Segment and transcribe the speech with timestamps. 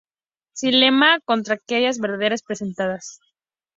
[0.59, 3.03] Xilema con traqueidas verdaderas presentes.